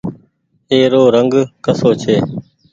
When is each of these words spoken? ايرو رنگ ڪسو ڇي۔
ايرو 0.71 1.03
رنگ 1.15 1.33
ڪسو 1.65 1.89
ڇي۔ 2.01 2.15